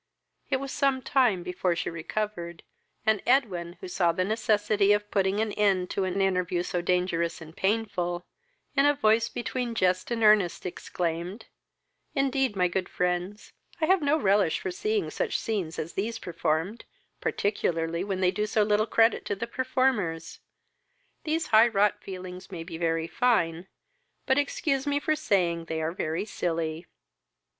[0.49, 2.63] It was some time before she recovered,
[3.05, 7.39] and Edwin, who saw the necessity of putting an end to an interview so dangerous
[7.39, 8.25] and painful,
[8.75, 11.45] in a voice between jest and earnest, exclaimed,
[12.15, 16.85] "Indeed, my good friends, I have no relish for seeing such scenes as these performed,
[17.19, 20.39] particularly when they do so little credit to the performers.
[21.25, 23.67] These high wrought feelings may be very fine,
[24.25, 26.87] but excuse me for saying they are very silly.